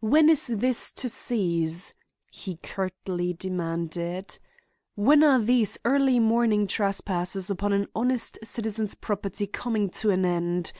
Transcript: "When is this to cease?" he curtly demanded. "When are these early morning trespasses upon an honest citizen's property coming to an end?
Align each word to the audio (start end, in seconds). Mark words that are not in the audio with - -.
"When 0.00 0.30
is 0.30 0.46
this 0.46 0.90
to 0.92 1.06
cease?" 1.06 1.92
he 2.30 2.56
curtly 2.62 3.34
demanded. 3.34 4.38
"When 4.94 5.22
are 5.22 5.38
these 5.38 5.76
early 5.84 6.18
morning 6.18 6.66
trespasses 6.66 7.50
upon 7.50 7.74
an 7.74 7.86
honest 7.94 8.38
citizen's 8.42 8.94
property 8.94 9.46
coming 9.46 9.90
to 9.90 10.08
an 10.12 10.24
end? 10.24 10.72